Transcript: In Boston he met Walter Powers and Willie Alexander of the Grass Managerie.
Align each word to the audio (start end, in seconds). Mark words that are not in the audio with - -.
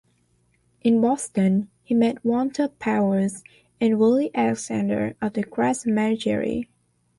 In 0.81 0.99
Boston 0.99 1.69
he 1.83 1.93
met 1.93 2.25
Walter 2.25 2.69
Powers 2.69 3.43
and 3.79 3.99
Willie 3.99 4.31
Alexander 4.33 5.15
of 5.21 5.33
the 5.33 5.43
Grass 5.43 5.85
Managerie. 5.85 6.67